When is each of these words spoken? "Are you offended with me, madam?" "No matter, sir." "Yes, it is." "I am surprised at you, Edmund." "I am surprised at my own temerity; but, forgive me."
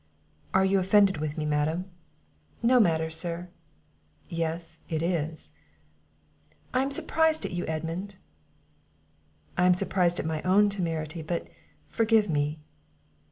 "Are 0.51 0.65
you 0.65 0.79
offended 0.79 1.17
with 1.17 1.37
me, 1.37 1.45
madam?" 1.45 1.85
"No 2.63 2.79
matter, 2.79 3.11
sir." 3.11 3.49
"Yes, 4.29 4.79
it 4.89 5.03
is." 5.03 5.51
"I 6.73 6.81
am 6.81 6.89
surprised 6.89 7.45
at 7.45 7.51
you, 7.51 7.67
Edmund." 7.67 8.15
"I 9.59 9.65
am 9.67 9.75
surprised 9.75 10.19
at 10.19 10.25
my 10.25 10.41
own 10.41 10.69
temerity; 10.69 11.21
but, 11.21 11.47
forgive 11.87 12.31
me." 12.31 12.57